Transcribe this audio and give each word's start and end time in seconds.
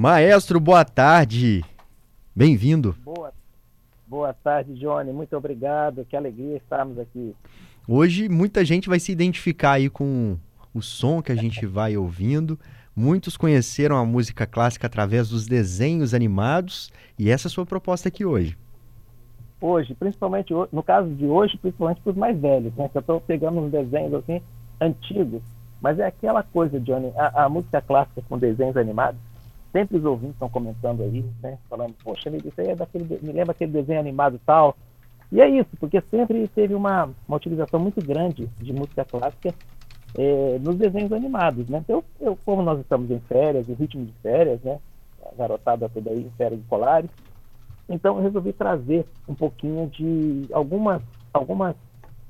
Maestro, 0.00 0.60
boa 0.60 0.84
tarde. 0.84 1.64
Bem-vindo. 2.32 2.94
Boa, 3.04 3.32
boa 4.06 4.32
tarde, 4.32 4.74
Johnny. 4.74 5.12
Muito 5.12 5.36
obrigado. 5.36 6.06
Que 6.08 6.16
alegria 6.16 6.56
estarmos 6.56 7.00
aqui. 7.00 7.34
Hoje 7.88 8.28
muita 8.28 8.64
gente 8.64 8.88
vai 8.88 9.00
se 9.00 9.10
identificar 9.10 9.72
aí 9.72 9.90
com 9.90 10.38
o 10.72 10.80
som 10.80 11.20
que 11.20 11.32
a 11.32 11.34
gente 11.34 11.66
vai 11.66 11.96
ouvindo. 11.96 12.56
Muitos 12.94 13.36
conheceram 13.36 13.96
a 13.96 14.04
música 14.04 14.46
clássica 14.46 14.86
através 14.86 15.30
dos 15.30 15.48
desenhos 15.48 16.14
animados 16.14 16.92
e 17.18 17.28
essa 17.28 17.48
é 17.48 17.50
a 17.50 17.50
sua 17.50 17.66
proposta 17.66 18.06
aqui 18.06 18.24
hoje. 18.24 18.56
Hoje, 19.60 19.96
principalmente 19.96 20.54
no 20.70 20.82
caso 20.84 21.12
de 21.12 21.26
hoje, 21.26 21.58
principalmente 21.58 22.00
para 22.02 22.10
os 22.12 22.16
mais 22.16 22.38
velhos, 22.40 22.72
né? 22.76 22.88
eu 22.94 23.00
estou 23.00 23.20
pegando 23.20 23.58
uns 23.58 23.72
desenhos 23.72 24.14
assim 24.14 24.40
antigos, 24.80 25.42
mas 25.80 25.98
é 25.98 26.06
aquela 26.06 26.44
coisa, 26.44 26.78
Johnny, 26.78 27.12
a, 27.16 27.46
a 27.46 27.48
música 27.48 27.82
clássica 27.82 28.22
com 28.28 28.38
desenhos 28.38 28.76
animados 28.76 29.18
sempre 29.72 29.98
os 29.98 30.04
ouvintes 30.04 30.34
estão 30.34 30.48
comentando 30.48 31.02
aí, 31.02 31.24
né? 31.42 31.58
Falando, 31.68 31.94
poxa, 32.02 32.30
isso 32.30 32.60
aí 32.60 32.68
é 32.68 32.76
daquele, 32.76 33.04
me 33.22 33.32
lembra 33.32 33.52
aquele 33.52 33.72
desenho 33.72 34.00
animado 34.00 34.40
tal. 34.44 34.76
E 35.30 35.40
é 35.40 35.48
isso, 35.48 35.68
porque 35.78 36.02
sempre 36.10 36.48
teve 36.48 36.74
uma, 36.74 37.10
uma 37.26 37.36
utilização 37.36 37.78
muito 37.78 38.00
grande 38.00 38.46
de 38.58 38.72
música 38.72 39.04
clássica 39.04 39.54
é, 40.16 40.58
nos 40.58 40.76
desenhos 40.76 41.12
animados, 41.12 41.68
né? 41.68 41.84
Eu, 41.88 42.02
eu, 42.20 42.38
como 42.44 42.62
nós 42.62 42.80
estamos 42.80 43.10
em 43.10 43.20
férias, 43.20 43.68
em 43.68 43.74
ritmo 43.74 44.06
de 44.06 44.12
férias, 44.22 44.60
né? 44.62 44.78
A 45.22 45.34
garotada 45.36 45.88
toda 45.88 46.10
aí 46.10 46.30
férias 46.36 46.60
escolares, 46.60 47.10
então 47.88 48.16
eu 48.16 48.22
resolvi 48.22 48.52
trazer 48.52 49.06
um 49.26 49.34
pouquinho 49.34 49.88
de 49.88 50.46
algumas, 50.52 51.02
algumas, 51.32 51.74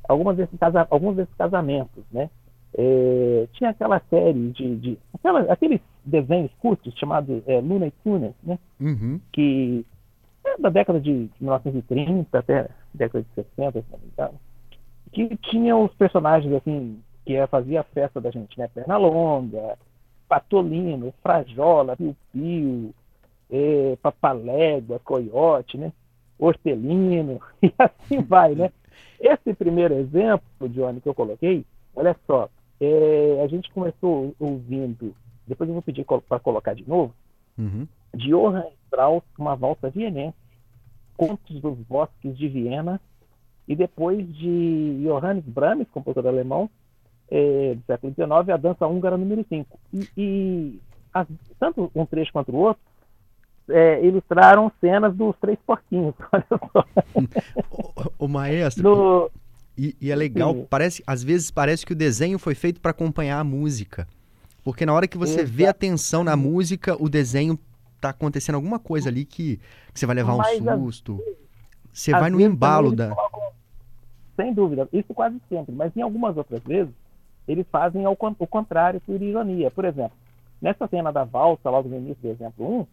algumas 0.09 0.37
desses 0.37 0.59
alguns 0.91 1.17
desses 1.17 1.35
casamentos, 1.35 2.05
né? 2.13 2.31
É, 2.77 3.49
tinha 3.55 3.71
aquela 3.71 4.01
série 4.11 4.51
de, 4.51 4.77
de 4.77 4.99
aquela, 5.15 5.41
aqueles 5.53 5.81
desenhos 6.09 6.51
curtos 6.59 6.95
chamados 6.99 7.43
é, 7.47 7.61
Looney 7.61 7.93
Tunes, 8.03 8.35
né? 8.43 8.59
Uhum. 8.81 9.21
Que 9.33 9.85
é 10.45 10.59
da 10.59 10.71
década 10.71 11.01
de 11.01 11.31
1930 11.41 12.39
até 12.39 12.69
década 12.95 13.25
de 13.25 13.35
60, 13.35 13.83
se 13.83 13.87
não 13.93 13.99
me 13.99 14.07
engano, 14.07 14.41
que 15.13 15.37
tinha 15.37 15.77
os 15.77 15.93
personagens 15.95 16.53
assim 16.55 17.01
que 17.25 17.37
é, 17.37 17.47
fazia 17.47 17.81
a 17.81 17.85
festa 17.85 18.21
da 18.21 18.31
gente, 18.31 18.59
né? 18.59 18.69
Pernalonga, 18.69 19.77
Patolino, 20.29 21.13
Frajola, 21.23 21.97
Piu 21.97 22.17
Piu, 22.33 22.95
é, 23.51 23.97
Papalégua, 24.03 24.99
Coiote, 25.01 25.77
né? 25.77 25.93
Hortelino, 26.39 27.41
e 27.63 27.73
assim 27.79 28.23
vai, 28.23 28.55
né? 28.55 28.71
Esse 29.21 29.53
primeiro 29.55 29.95
exemplo, 29.95 30.69
Johnny, 30.69 31.01
que 31.01 31.09
eu 31.09 31.15
coloquei, 31.15 31.65
olha 31.95 32.17
só, 32.27 32.49
é, 32.81 33.43
a 33.43 33.47
gente 33.49 33.71
começou 33.73 34.35
ouvindo, 34.39 35.15
depois 35.49 35.69
eu 35.69 35.75
vou 35.75 35.83
pedir 35.83 36.05
para 36.05 36.39
colocar 36.39 36.75
de 36.75 36.89
novo, 36.89 37.15
uhum. 37.57 37.87
de 38.15 38.29
Johann 38.29 38.71
Strauss, 38.85 39.25
uma 39.39 39.57
valsa 39.57 39.91
vienense, 39.91 40.37
Contos 41.17 41.61
dos 41.61 41.79
Bosques 41.79 42.37
de 42.37 42.49
Viena, 42.49 43.01
e 43.67 43.75
depois 43.75 44.27
de 44.37 45.03
Johannes 45.03 45.45
Brahms, 45.45 45.89
compositor 45.91 46.27
alemão, 46.27 46.71
é, 47.31 47.75
do 47.75 47.83
século 47.87 48.13
XIX, 48.15 48.55
a 48.55 48.57
dança 48.57 48.87
húngara 48.87 49.19
número 49.19 49.45
5. 49.47 49.79
E, 49.93 50.09
e 50.17 50.81
as, 51.13 51.27
tanto 51.59 51.91
um 51.95 52.07
trecho 52.07 52.33
quanto 52.33 52.53
o 52.53 52.57
outro 52.57 52.83
é, 53.69 54.05
ilustraram 54.05 54.73
cenas 54.81 55.15
dos 55.15 55.37
Três 55.41 55.59
Porquinhos. 55.67 56.15
O, 58.19 58.27
o 58.27 58.29
maestro, 58.29 58.83
no, 58.83 59.31
e, 59.79 59.97
e 60.01 60.11
é 60.11 60.17
legal, 60.17 60.55
Sim. 60.55 60.67
parece, 60.69 61.03
às 61.07 61.23
vezes 61.23 61.53
parece 61.53 61.87
que 61.87 61.93
o 61.93 61.97
desenho 61.97 62.37
foi 62.37 62.55
feito 62.57 62.81
para 62.81 62.91
acompanhar 62.91 63.39
a 63.39 63.45
música. 63.45 64.09
Porque 64.63 64.85
na 64.85 64.93
hora 64.93 65.07
que 65.07 65.17
você 65.17 65.41
Exato. 65.41 65.57
vê 65.57 65.67
atenção 65.67 66.25
na 66.25 66.37
música, 66.37 66.97
o 67.03 67.09
desenho 67.09 67.59
tá 68.01 68.11
acontecendo 68.11 68.57
alguma 68.57 68.79
coisa 68.79 69.09
ali 69.09 69.25
que, 69.25 69.59
que 69.93 69.99
você 69.99 70.07
vai 70.07 70.17
levar 70.17 70.37
Mas, 70.37 70.61
um 70.61 70.85
susto. 70.85 71.23
Você 71.93 72.13
vai 72.13 72.31
no 72.31 72.41
embalo 72.41 72.95
da. 72.95 73.15
Sem 74.37 74.53
dúvida, 74.55 74.89
isso 74.93 75.13
quase 75.13 75.41
sempre. 75.49 75.75
Mas 75.75 75.97
em 75.97 76.03
algumas 76.03 76.37
outras 76.37 76.63
vezes, 76.63 76.93
eles 77.47 77.67
fazem 77.73 78.05
ao, 78.05 78.13
o 78.13 78.47
contrário 78.47 79.01
por 79.01 79.21
ironia. 79.21 79.71
Por 79.71 79.85
exemplo, 79.85 80.17
nessa 80.61 80.87
cena 80.87 81.13
da 81.13 81.25
valsa, 81.25 81.71
logo 81.71 81.89
no 81.89 81.97
início 81.97 82.23
do 82.23 82.29
exemplo 82.29 82.81
1, 82.81 82.87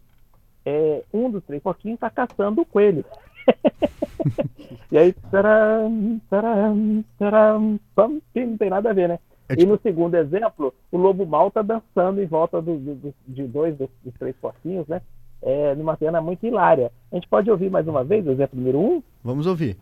é, 0.64 1.02
um 1.12 1.30
dos 1.30 1.44
três 1.44 1.62
porquinhos 1.62 1.96
está 1.96 2.10
caçando 2.10 2.62
o 2.62 2.66
coelho. 2.66 3.04
e 4.90 4.98
aí, 4.98 5.12
taram, 5.30 6.20
taram, 6.28 7.04
taram, 7.16 7.80
pam, 7.94 8.20
não 8.34 8.56
tem 8.56 8.70
nada 8.70 8.90
a 8.90 8.92
ver, 8.92 9.08
né? 9.08 9.18
É 9.48 9.56
tipo... 9.56 9.62
E 9.62 9.72
no 9.72 9.80
segundo 9.80 10.14
exemplo, 10.14 10.74
o 10.90 10.96
lobo 10.96 11.24
mal 11.26 11.50
tá 11.50 11.62
dançando 11.62 12.20
em 12.20 12.26
volta 12.26 12.60
do, 12.60 12.76
do, 12.76 13.14
de 13.26 13.44
dois 13.44 13.76
dos, 13.76 13.88
dos, 14.04 14.14
três 14.14 14.34
porquinhos, 14.36 14.86
né? 14.86 15.00
É, 15.42 15.74
numa 15.74 15.96
cena 15.96 16.20
muito 16.20 16.46
hilária. 16.46 16.90
A 17.12 17.14
gente 17.14 17.28
pode 17.28 17.50
ouvir 17.50 17.70
mais 17.70 17.86
uma 17.86 18.02
vez 18.02 18.26
o 18.26 18.32
exemplo 18.32 18.58
número 18.58 18.78
um? 18.78 19.02
Vamos 19.22 19.46
ouvir. 19.46 19.76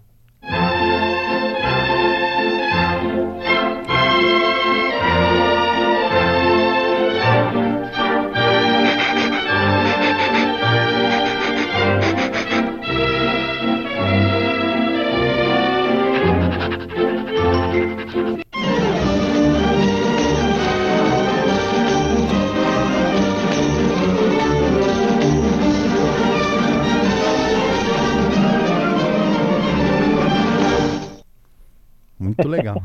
Muito 32.37 32.49
legal. 32.49 32.77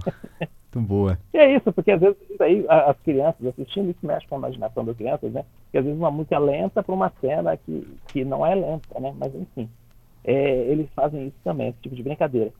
Muito 0.75 0.87
boa. 0.87 1.17
E 1.33 1.37
é 1.37 1.55
isso, 1.55 1.71
porque 1.73 1.91
às 1.91 1.99
vezes 1.99 2.17
aí, 2.39 2.65
as 2.69 2.97
crianças 2.99 3.45
assistindo, 3.47 3.89
isso 3.89 4.05
mexe 4.05 4.27
com 4.27 4.35
a 4.35 4.39
imaginação 4.39 4.85
das 4.85 4.95
crianças, 4.95 5.31
né? 5.31 5.43
Porque 5.63 5.79
às 5.79 5.83
vezes 5.83 5.99
uma 5.99 6.11
música 6.11 6.37
lenta 6.37 6.83
para 6.83 6.93
uma 6.93 7.11
cena 7.21 7.57
que, 7.57 7.87
que 8.07 8.23
não 8.23 8.45
é 8.45 8.53
lenta, 8.53 8.99
né? 8.99 9.13
Mas 9.17 9.33
enfim, 9.33 9.69
é, 10.23 10.61
eles 10.67 10.87
fazem 10.95 11.27
isso 11.27 11.37
também, 11.43 11.69
esse 11.69 11.79
tipo 11.81 11.95
de 11.95 12.03
brincadeira. 12.03 12.51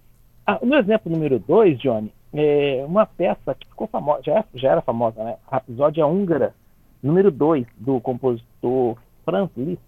Ah, 0.45 0.59
no 0.63 0.75
exemplo 0.75 1.11
número 1.11 1.37
2, 1.37 1.77
Johnny, 1.79 2.11
é 2.33 2.83
uma 2.85 3.05
peça 3.05 3.53
que 3.53 3.67
ficou 3.67 3.87
famosa, 3.87 4.23
já, 4.23 4.43
já 4.55 4.71
era 4.71 4.81
famosa, 4.81 5.23
né? 5.23 5.37
A 5.47 5.57
Rapsódia 5.57 6.07
Húngara, 6.07 6.55
número 7.03 7.29
2, 7.29 7.67
do 7.77 8.01
compositor 8.01 8.97
Franz 9.23 9.51
Liszt, 9.55 9.81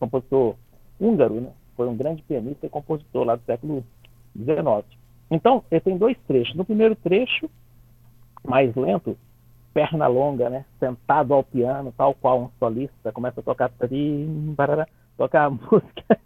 compositor 0.00 0.54
húngaro, 0.98 1.40
né? 1.40 1.50
Foi 1.76 1.86
um 1.86 1.96
grande 1.96 2.22
pianista 2.22 2.66
e 2.66 2.70
compositor 2.70 3.24
lá 3.24 3.36
do 3.36 3.44
século 3.44 3.84
XIX. 4.36 4.84
Então, 5.30 5.62
ele 5.70 5.80
tem 5.80 5.96
dois 5.96 6.16
trechos. 6.26 6.54
No 6.54 6.64
primeiro 6.64 6.94
trecho, 6.96 7.50
mais 8.44 8.74
lento, 8.74 9.16
perna 9.74 10.06
longa, 10.06 10.48
né? 10.48 10.64
Sentado 10.80 11.34
ao 11.34 11.44
piano, 11.44 11.92
tal 11.96 12.14
qual 12.14 12.42
um 12.42 12.50
solista, 12.58 13.12
começa 13.12 13.40
a 13.40 13.42
tocar 13.42 13.68
trim, 13.68 14.54
barará, 14.56 14.86
tocar 15.16 15.44
a 15.44 15.50
música. 15.50 16.18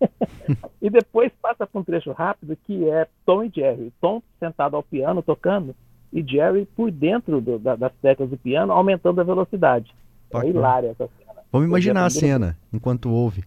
e 0.81 0.88
depois 0.88 1.32
passa 1.40 1.66
para 1.66 1.81
um 1.81 1.84
trecho 1.84 2.12
rápido 2.12 2.56
que 2.64 2.88
é 2.88 3.06
Tom 3.26 3.43
e 3.43 3.52
Jerry. 3.54 3.93
Tom 4.00 4.22
sentado 4.38 4.76
ao 4.76 4.82
piano, 4.82 5.22
tocando, 5.22 5.75
e 6.12 6.22
Jerry 6.22 6.66
por 6.76 6.90
dentro 6.90 7.40
do, 7.40 7.58
da, 7.58 7.75
das 7.75 7.93
teclas 8.00 8.31
do 8.31 8.37
piano, 8.37 8.72
aumentando 8.72 9.20
a 9.20 9.25
velocidade. 9.25 9.93
É 10.32 10.49
hilária 10.49 10.88
essa 10.88 11.08
cena. 11.19 11.40
Vamos 11.50 11.69
imaginar 11.69 12.06
a 12.06 12.10
cena 12.10 12.56
enquanto 12.72 13.10
ouve. 13.10 13.44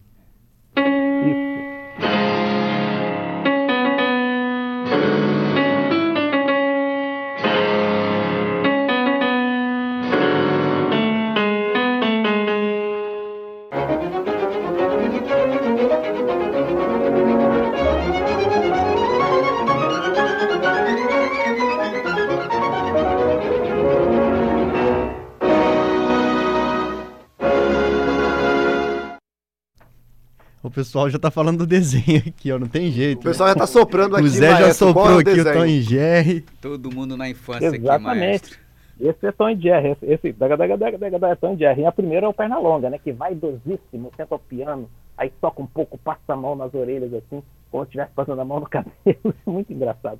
O 30.66 30.70
pessoal 30.70 31.08
já 31.08 31.18
tá 31.18 31.30
falando 31.30 31.58
do 31.58 31.66
desenho 31.66 32.24
aqui, 32.26 32.50
ó. 32.50 32.58
Não 32.58 32.66
tem 32.66 32.90
jeito. 32.90 33.20
O 33.20 33.22
pessoal 33.22 33.50
já 33.50 33.54
tá 33.54 33.66
soprando 33.66 34.16
aqui. 34.16 34.26
O 34.26 34.28
Zé 34.28 34.56
já 34.56 34.74
soprou 34.74 35.18
aqui 35.18 35.40
o 35.40 35.44
Tom 35.44 35.64
e 35.64 35.80
Jerry. 35.80 36.44
Todo 36.60 36.92
mundo 36.92 37.16
na 37.16 37.28
infância 37.28 37.66
Exatamente. 37.66 38.08
aqui, 38.08 38.20
maestro. 38.20 38.58
Esse 38.98 39.26
é 39.26 39.32
Tom 39.32 39.50
e 39.50 39.60
Jerry. 39.60 39.90
Esse, 39.90 40.06
esse 40.06 40.32
daga, 40.32 40.56
daga, 40.56 40.76
daga, 40.76 40.98
daga, 40.98 41.28
é 41.28 41.34
Tom 41.36 41.54
e 41.54 41.58
Jerry. 41.58 41.82
E 41.82 41.86
a 41.86 41.92
primeira 41.92 42.26
é 42.26 42.28
o 42.28 42.32
Pernalonga, 42.32 42.90
né? 42.90 42.98
Que 42.98 43.12
vai 43.12 43.32
dosíssimo, 43.34 44.10
senta 44.16 44.34
ao 44.34 44.40
piano, 44.40 44.90
aí 45.16 45.30
toca 45.40 45.62
um 45.62 45.66
pouco, 45.66 45.96
passa 45.98 46.32
a 46.32 46.36
mão 46.36 46.56
nas 46.56 46.74
orelhas, 46.74 47.14
assim, 47.14 47.40
como 47.70 47.84
se 47.84 47.90
estivesse 47.90 48.10
passando 48.12 48.40
a 48.40 48.44
mão 48.44 48.58
no 48.58 48.66
cabelo. 48.68 48.92
É 49.06 49.50
muito 49.50 49.72
engraçado. 49.72 50.18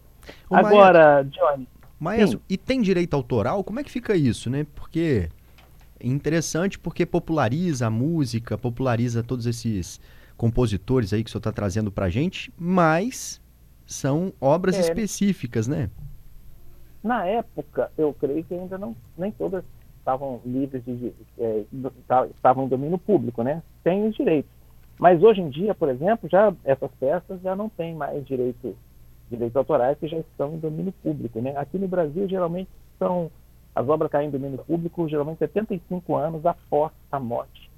O 0.49 0.55
Agora, 0.55 1.25
Maestro, 1.25 1.41
Johnny. 1.41 1.69
Maestro, 1.99 2.39
sim. 2.39 2.45
e 2.49 2.57
tem 2.57 2.81
direito 2.81 3.15
autoral? 3.15 3.65
Como 3.65 3.81
é 3.81 3.83
que 3.83 3.91
fica 3.91 4.15
isso, 4.15 4.49
né? 4.49 4.65
Porque 4.77 5.29
é 5.99 6.07
interessante 6.07 6.79
porque 6.79 7.05
populariza 7.05 7.89
a 7.89 7.91
música, 7.91 8.57
populariza 8.57 9.25
todos 9.25 9.47
esses 9.47 9.99
compositores 10.37 11.12
aí 11.12 11.25
que 11.25 11.29
o 11.29 11.33
senhor 11.33 11.41
está 11.41 11.53
trazendo 11.53 11.91
para 11.91 12.06
a 12.06 12.11
gente, 12.11 12.53
mas 12.59 13.41
são 13.87 14.33
obras 14.41 14.77
é. 14.77 14.81
específicas, 14.81 15.67
né? 15.67 15.91
Na 17.03 17.25
época, 17.25 17.91
eu 17.97 18.12
creio 18.15 18.44
que 18.44 18.55
ainda 18.55 18.77
não, 18.77 18.97
nem 19.17 19.31
todas 19.31 19.65
estavam 19.99 20.41
livres 20.44 20.85
de, 20.85 21.12
é, 21.38 21.65
estavam 22.35 22.65
em 22.65 22.69
domínio 22.69 22.99
público, 22.99 23.43
né? 23.43 23.62
Tem 23.83 24.06
os 24.06 24.15
direitos. 24.15 24.50
Mas 24.99 25.23
hoje 25.23 25.41
em 25.41 25.49
dia, 25.49 25.75
por 25.75 25.88
exemplo, 25.88 26.29
já 26.29 26.53
essas 26.65 26.91
peças 26.99 27.41
já 27.43 27.55
não 27.55 27.69
têm 27.69 27.94
mais 27.94 28.25
direito, 28.27 28.77
direitos 29.31 29.56
autorais 29.56 29.99
que 29.99 30.09
já 30.09 30.19
estão 30.19 30.55
em 30.55 30.59
domínio 30.59 30.93
público, 31.03 31.41
né? 31.41 31.56
Aqui 31.56 31.79
no 31.79 31.88
Brasil, 31.88 32.29
geralmente 32.29 32.71
são 32.99 33.31
as 33.75 33.87
obras 33.88 34.11
caem 34.11 34.29
em 34.29 34.31
domínio 34.31 34.59
público 34.59 35.06
geralmente 35.06 35.38
75 35.38 36.17
anos 36.17 36.47
após 36.47 36.93
a 37.12 37.21
morte 37.21 37.71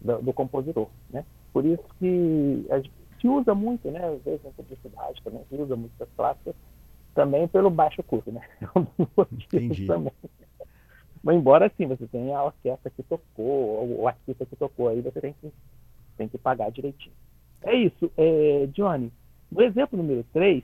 do, 0.00 0.22
do 0.22 0.32
compositor, 0.32 0.88
né? 1.10 1.24
Por 1.56 1.64
isso 1.64 1.82
que 1.98 2.66
a 2.68 2.76
gente 2.76 2.92
se 3.18 3.26
usa 3.26 3.54
muito, 3.54 3.90
né? 3.90 4.06
Às 4.06 4.22
vezes 4.22 4.44
na 4.44 4.50
publicidade 4.50 5.22
também 5.24 5.40
se 5.48 5.54
usa 5.54 5.74
músicas 5.74 6.06
clássicas, 6.14 6.54
também 7.14 7.48
pelo 7.48 7.70
baixo 7.70 8.02
custo, 8.02 8.30
né? 8.30 8.42
Entendi. 9.32 9.86
Também. 9.86 10.12
Mas 11.22 11.34
embora 11.34 11.64
assim, 11.64 11.86
você 11.86 12.06
tenha 12.08 12.36
a 12.36 12.44
orquestra 12.44 12.90
que 12.90 13.02
tocou, 13.02 13.46
ou 13.46 14.02
o 14.02 14.06
artista 14.06 14.44
que 14.44 14.54
tocou 14.54 14.88
aí, 14.88 15.00
você 15.00 15.18
tem 15.18 15.34
que, 15.40 15.50
tem 16.18 16.28
que 16.28 16.36
pagar 16.36 16.70
direitinho. 16.70 17.14
É 17.62 17.74
isso, 17.74 18.12
é, 18.18 18.68
Johnny. 18.74 19.10
No 19.50 19.62
exemplo 19.62 19.96
número 19.96 20.26
3, 20.34 20.62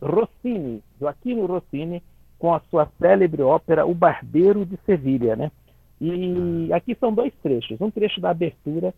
Rossini, 0.00 0.82
Joaquino 0.98 1.44
Rossini, 1.44 2.02
com 2.38 2.54
a 2.54 2.60
sua 2.70 2.90
célebre 2.98 3.42
ópera 3.42 3.84
O 3.84 3.94
Barbeiro 3.94 4.64
de 4.64 4.78
Sevilha, 4.86 5.36
né? 5.36 5.52
E 6.00 6.72
aqui 6.72 6.94
são 6.94 7.12
dois 7.12 7.34
trechos. 7.42 7.78
Um 7.78 7.90
trecho 7.90 8.22
da 8.22 8.30
abertura 8.30 8.94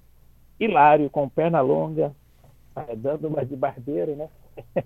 hilário, 0.61 1.09
com 1.09 1.29
perna 1.29 1.61
longa, 1.61 2.15
é, 2.77 2.95
dando 2.95 3.29
uma 3.29 3.45
de 3.45 3.57
barbeiro, 3.57 4.15
né? 4.15 4.29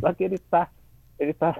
Só 0.00 0.12
que 0.12 0.24
ele 0.24 0.34
está. 0.34 0.68
Ele 1.18 1.32
tá, 1.32 1.56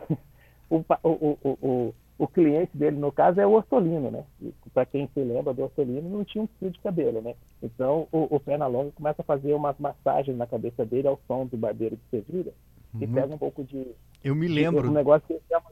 o, 0.69 0.85
o, 1.03 1.39
o, 1.45 1.95
o, 2.19 2.29
cliente 2.29 2.77
dele, 2.77 2.97
no 2.97 3.13
caso, 3.13 3.41
é 3.41 3.47
o 3.47 3.53
Ortolino, 3.53 4.11
né? 4.11 4.25
Para 4.73 4.85
quem 4.85 5.09
se 5.15 5.21
lembra 5.21 5.55
do 5.55 5.63
Ortolino, 5.63 6.09
não 6.09 6.25
tinha 6.25 6.43
um 6.43 6.49
fio 6.59 6.71
de 6.71 6.79
cabelo, 6.81 7.23
né? 7.23 7.35
Então 7.63 8.09
o, 8.11 8.35
o 8.35 8.41
perna 8.41 8.67
longa 8.67 8.91
começa 8.93 9.23
a 9.23 9.25
fazer 9.25 9.55
umas 9.55 9.79
massagens 9.79 10.37
na 10.37 10.47
cabeça 10.47 10.85
dele 10.85 11.07
ao 11.07 11.21
som 11.29 11.47
do 11.47 11.57
barbeiro 11.57 11.97
de 11.97 12.03
Sevilha, 12.11 12.53
e 13.01 13.05
uhum. 13.05 13.13
pega 13.13 13.35
um 13.35 13.39
pouco 13.39 13.63
de. 13.63 13.87
Eu 14.25 14.35
me 14.35 14.49
lembro. 14.49 14.91
Um 14.91 14.95
negócio 14.95 15.27
que 15.29 15.41
chama 15.49 15.71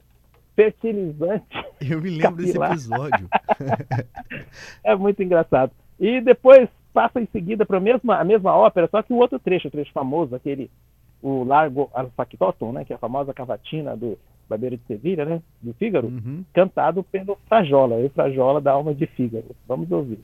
fertilizante. 0.55 1.45
Eu 1.81 2.01
me 2.01 2.09
lembro 2.09 2.43
capilar. 2.43 2.73
desse 2.73 2.87
episódio. 2.87 3.29
é 4.83 4.95
muito 4.95 5.21
engraçado. 5.21 5.71
E 5.99 6.21
depois 6.21 6.69
passa 6.93 7.19
em 7.19 7.25
seguida 7.27 7.65
para 7.65 7.77
a 7.77 7.81
mesma, 7.81 8.17
a 8.17 8.23
mesma 8.23 8.55
ópera, 8.55 8.87
só 8.89 9.01
que 9.01 9.11
o 9.11 9.17
outro 9.17 9.39
trecho, 9.39 9.67
o 9.67 9.71
trecho 9.71 9.91
famoso, 9.91 10.35
aquele, 10.35 10.69
o 11.21 11.43
Largo 11.43 11.89
al 11.93 12.09
Factotum, 12.11 12.71
né, 12.71 12.85
que 12.85 12.93
é 12.93 12.95
a 12.95 12.99
famosa 12.99 13.33
cavatina 13.33 13.97
do 13.97 14.17
Barbeiro 14.47 14.77
de 14.77 14.83
Sevilha, 14.85 15.25
né, 15.25 15.41
do 15.61 15.73
Fígaro, 15.73 16.07
uhum. 16.07 16.43
cantado 16.53 17.03
pelo 17.03 17.37
Frajola, 17.47 17.95
o 17.95 18.09
Frajola 18.09 18.61
da 18.61 18.71
Alma 18.71 18.93
de 18.93 19.07
Fígaro. 19.07 19.55
Vamos 19.67 19.91
ouvir. 19.91 20.19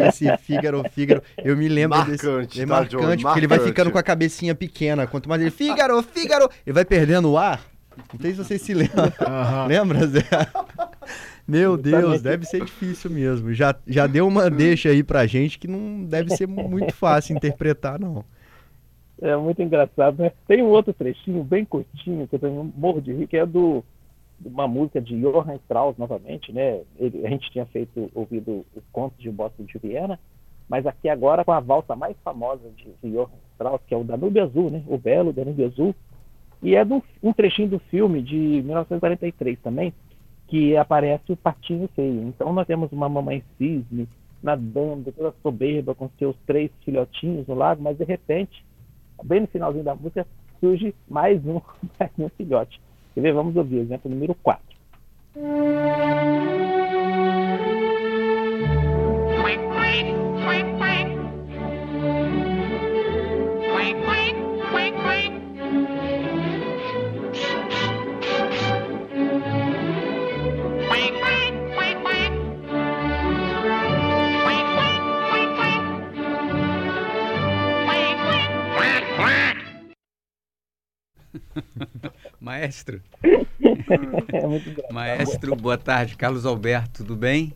Esse 0.00 0.36
Fígaro, 0.38 0.82
Fígaro, 0.90 1.22
eu 1.42 1.56
me 1.56 1.68
lembro 1.68 1.98
marcante, 1.98 2.48
desse. 2.48 2.62
É 2.62 2.66
tá, 2.66 2.72
marcante, 2.74 2.96
porque 2.96 3.06
marcante. 3.24 3.38
ele 3.38 3.46
vai 3.46 3.58
ficando 3.60 3.90
com 3.90 3.98
a 3.98 4.02
cabecinha 4.02 4.54
pequena. 4.54 5.06
Quanto 5.06 5.28
mais 5.28 5.40
ele, 5.40 5.50
Fígaro, 5.50 6.02
Fígaro, 6.02 6.48
ele 6.66 6.74
vai 6.74 6.84
perdendo 6.84 7.30
o 7.30 7.38
ar. 7.38 7.64
Não 8.12 8.20
sei 8.20 8.32
se 8.32 8.36
vocês 8.36 8.62
se 8.62 8.74
lembram. 8.74 9.04
Uhum. 9.04 9.66
Lembra, 9.66 10.06
Zé? 10.06 10.22
Meu 11.46 11.76
Deus, 11.76 12.20
deve 12.20 12.44
ser 12.44 12.64
difícil 12.64 13.10
mesmo. 13.10 13.54
Já, 13.54 13.74
já 13.86 14.06
deu 14.06 14.26
uma 14.26 14.50
deixa 14.50 14.88
aí 14.88 15.02
pra 15.02 15.26
gente 15.26 15.58
que 15.58 15.68
não 15.68 16.04
deve 16.04 16.36
ser 16.36 16.46
muito 16.46 16.92
fácil 16.94 17.36
interpretar, 17.36 18.00
não. 18.00 18.24
É 19.22 19.34
muito 19.36 19.62
engraçado, 19.62 20.22
né? 20.22 20.32
Tem 20.46 20.62
um 20.62 20.66
outro 20.66 20.92
trechinho 20.92 21.42
bem 21.42 21.64
curtinho 21.64 22.28
que 22.28 22.36
eu 22.36 22.72
morro 22.76 23.00
de 23.00 23.12
rir, 23.12 23.26
que 23.26 23.36
é 23.36 23.46
do 23.46 23.82
uma 24.44 24.68
música 24.68 25.00
de 25.00 25.18
Johann 25.20 25.56
Strauss 25.56 25.96
novamente, 25.96 26.52
né? 26.52 26.82
Ele, 26.98 27.26
a 27.26 27.30
gente 27.30 27.50
tinha 27.50 27.66
feito 27.66 28.10
ouvido 28.14 28.64
os 28.74 28.82
contos 28.92 29.18
de 29.18 29.30
Boston 29.30 29.64
de 29.64 29.78
Viena, 29.78 30.18
mas 30.68 30.86
aqui 30.86 31.08
agora 31.08 31.44
com 31.44 31.52
a 31.52 31.60
valsa 31.60 31.96
mais 31.96 32.16
famosa 32.24 32.70
de, 32.76 32.92
de 33.02 33.10
Johann 33.12 33.30
Strauss, 33.52 33.80
que 33.86 33.94
é 33.94 33.96
o 33.96 34.04
Danúbio 34.04 34.42
Azul, 34.42 34.70
né? 34.70 34.82
O 34.86 34.98
belo 34.98 35.32
Danúbio 35.32 35.66
Azul, 35.66 35.94
e 36.62 36.74
é 36.74 36.84
do, 36.84 37.02
um 37.22 37.32
trechinho 37.32 37.68
do 37.68 37.78
filme 37.78 38.22
de 38.22 38.36
1943 38.36 39.58
também, 39.60 39.92
que 40.48 40.76
aparece 40.76 41.32
o 41.32 41.36
Patinho 41.36 41.88
Feio. 41.94 42.22
Então 42.28 42.52
nós 42.52 42.66
temos 42.66 42.90
uma 42.92 43.08
mamãe 43.08 43.42
cisne 43.58 44.08
nadando, 44.42 45.12
toda 45.12 45.34
soberba, 45.42 45.94
com 45.94 46.08
seus 46.18 46.36
três 46.46 46.70
filhotinhos 46.84 47.46
no 47.46 47.54
lago, 47.54 47.82
mas 47.82 47.96
de 47.96 48.04
repente, 48.04 48.64
bem 49.24 49.40
no 49.40 49.46
finalzinho 49.48 49.84
da 49.84 49.94
música, 49.94 50.26
surge 50.60 50.94
mais 51.08 51.44
um, 51.44 51.60
mais 51.98 52.12
um 52.18 52.28
filhote. 52.30 52.80
Quer 53.16 53.22
ver? 53.22 53.32
Vamos 53.32 53.56
ouvir 53.56 53.78
o 53.78 53.82
exemplo 53.82 54.10
número 54.10 54.34
4. 54.42 54.62
Maestro. 82.66 83.00
é 84.32 84.92
Maestro, 84.92 85.54
boa 85.54 85.78
tarde. 85.78 86.16
Carlos 86.16 86.44
Alberto, 86.44 87.04
tudo 87.04 87.14
bem? 87.14 87.54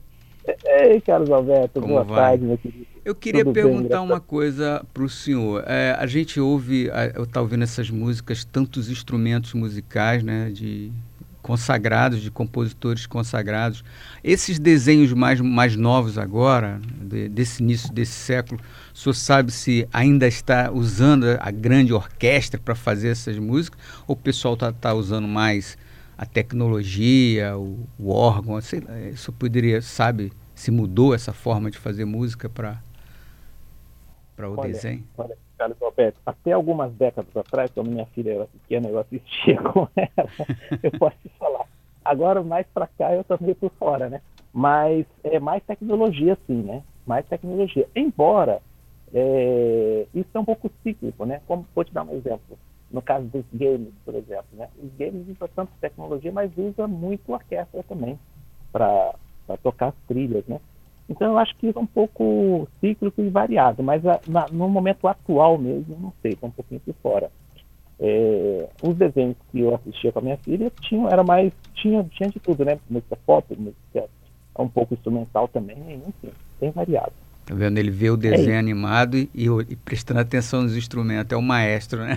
Ei, 0.65 1.01
Carlos 1.01 1.31
Alberto, 1.31 1.81
Como 1.81 1.95
boa 1.95 2.05
vai? 2.05 2.17
tarde, 2.31 2.45
meu 2.45 2.57
querido. 2.57 2.87
Eu 3.05 3.15
queria 3.15 3.45
tudo 3.45 3.55
perguntar 3.55 3.99
bem, 3.99 4.07
uma 4.07 4.21
coisa 4.21 4.85
para 4.95 5.03
o 5.03 5.09
senhor. 5.09 5.65
É, 5.67 5.97
a 5.99 6.07
gente 6.07 6.39
ouve, 6.39 6.89
eu 7.15 7.25
estou 7.25 7.43
ouvindo 7.43 7.65
essas 7.65 7.91
músicas, 7.91 8.45
tantos 8.45 8.89
instrumentos 8.91 9.53
musicais, 9.55 10.23
né, 10.23 10.51
de 10.51 10.93
consagrados, 11.51 12.23
de 12.23 12.31
compositores 12.31 13.07
consagrados. 13.07 13.83
Esses 14.23 14.57
desenhos 14.57 15.13
mais, 15.13 15.41
mais 15.41 15.75
novos 15.75 16.17
agora, 16.17 16.81
de, 17.03 17.29
desse 17.29 17.61
início 17.61 17.93
desse 17.93 18.13
século, 18.13 18.61
o 18.95 18.97
senhor 18.97 19.15
sabe 19.15 19.51
se 19.51 19.89
ainda 19.93 20.29
está 20.29 20.71
usando 20.71 21.25
a 21.41 21.51
grande 21.51 21.93
orquestra 21.93 22.61
para 22.61 22.77
fazer 22.77 23.09
essas 23.09 23.37
músicas 23.37 23.81
ou 24.07 24.15
o 24.15 24.17
pessoal 24.17 24.55
está 24.55 24.73
tá 24.73 24.95
usando 24.95 25.27
mais 25.27 25.77
a 26.17 26.25
tecnologia, 26.25 27.59
o, 27.59 27.85
o 27.99 28.11
órgão? 28.11 28.61
Sei 28.61 28.79
lá, 28.79 29.01
isso 29.01 29.33
poderia, 29.33 29.83
sabe, 29.83 30.33
se 30.55 30.71
mudou 30.71 31.13
essa 31.13 31.33
forma 31.33 31.69
de 31.69 31.79
fazer 31.79 32.05
música 32.05 32.49
para 32.49 32.81
o 34.39 34.57
olha, 34.57 34.73
desenho? 34.73 35.03
Olha, 35.19 35.37
Carlos 35.61 35.83
Alberto, 35.83 36.19
até 36.25 36.53
algumas 36.53 36.91
décadas 36.95 37.37
atrás, 37.37 37.71
quando 37.75 37.91
minha 37.91 38.07
filha 38.07 38.33
era 38.33 38.47
pequena, 38.47 38.89
eu 38.89 38.99
assistia 38.99 39.61
com 39.71 39.87
ela, 39.95 40.31
eu 40.83 40.91
posso 40.99 41.17
te 41.19 41.29
falar. 41.39 41.67
Agora, 42.03 42.43
mais 42.43 42.67
para 42.73 42.87
cá, 42.87 43.15
eu 43.15 43.23
também 43.25 43.55
por 43.55 43.71
fora, 43.73 44.09
né? 44.09 44.23
Mas 44.55 45.05
é 45.23 45.39
mais 45.39 45.63
tecnologia, 45.65 46.39
sim, 46.47 46.63
né? 46.63 46.83
Mais 47.07 47.27
tecnologia. 47.27 47.87
Embora 47.95 48.63
é, 49.13 50.07
isso 50.15 50.31
é 50.33 50.39
um 50.39 50.45
pouco 50.47 50.71
cíclico, 50.83 51.27
né? 51.27 51.43
Como 51.47 51.67
vou 51.75 51.85
te 51.85 51.93
dar 51.93 52.05
um 52.05 52.15
exemplo. 52.15 52.59
No 52.91 53.03
caso 53.03 53.27
dos 53.27 53.45
games, 53.53 53.93
por 54.03 54.15
exemplo, 54.15 54.47
né? 54.53 54.67
Os 54.83 54.91
games 54.95 55.29
usam 55.29 55.49
tanto 55.55 55.73
tecnologia, 55.79 56.33
mas 56.33 56.51
usa 56.57 56.89
muito 56.89 57.31
orquestra 57.31 57.83
também 57.83 58.19
para 58.73 59.15
tocar 59.63 59.89
as 59.89 59.95
trilhas, 60.09 60.47
né? 60.47 60.59
Então 61.11 61.33
eu 61.33 61.39
acho 61.39 61.57
que 61.57 61.67
é 61.75 61.79
um 61.79 61.87
pouco 61.87 62.69
cíclico 62.81 63.21
e 63.21 63.29
variado, 63.29 63.83
mas 63.83 64.07
a, 64.07 64.21
na, 64.29 64.47
no 64.49 64.69
momento 64.69 65.09
atual 65.09 65.59
mesmo, 65.59 65.99
não 66.01 66.13
sei, 66.23 66.33
estou 66.33 66.49
um 66.49 66.53
pouquinho 66.53 66.81
por 66.81 66.95
fora. 67.03 67.31
É, 67.99 68.69
os 68.81 68.97
desenhos 68.97 69.37
que 69.51 69.61
eu 69.61 69.75
assistia 69.75 70.13
com 70.13 70.21
a 70.21 70.23
minha 70.23 70.37
filha 70.37 70.73
tinham, 70.81 71.09
era 71.09 71.25
mais, 71.25 71.53
tinha, 71.75 72.05
tinha 72.05 72.31
de 72.31 72.39
tudo, 72.39 72.65
né? 72.65 72.79
Música 72.89 73.19
pop, 73.27 73.45
música 73.59 74.09
um 74.57 74.69
pouco 74.69 74.95
instrumental 74.95 75.49
também, 75.49 75.77
enfim, 76.07 76.33
bem 76.61 76.71
variado. 76.71 77.13
Tá 77.47 77.55
vendo? 77.55 77.79
Ele 77.79 77.91
vê 77.91 78.11
o 78.11 78.17
desenho 78.17 78.53
é 78.53 78.59
animado 78.59 79.17
e, 79.17 79.31
e, 79.35 79.77
prestando 79.77 80.21
atenção 80.21 80.63
nos 80.63 80.77
instrumentos. 80.77 81.33
É 81.33 81.37
o 81.37 81.43
maestro, 81.43 82.05
né? 82.05 82.17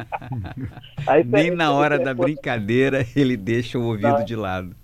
Nem 1.26 1.50
na 1.50 1.72
hora 1.74 1.98
da 1.98 2.14
brincadeira 2.14 3.04
ele 3.14 3.36
deixa 3.36 3.78
o 3.78 3.84
ouvido 3.84 4.24
de 4.24 4.34
lado. 4.34 4.74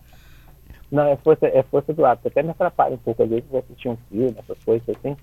Não, 0.91 1.07
é 1.07 1.17
força, 1.17 1.47
é 1.47 1.63
força 1.63 1.93
do 1.93 2.05
hábito. 2.05 2.29
Até 2.29 2.43
me 2.43 2.51
atrapalha 2.51 2.95
um 2.95 2.99
pouco. 2.99 3.23
Às 3.23 3.29
vezes 3.29 3.45
vou 3.49 3.61
assistir 3.61 3.89
um 3.89 3.97
filme, 4.09 4.35
essas 4.37 4.59
coisas 4.65 4.89
assim. 4.89 5.17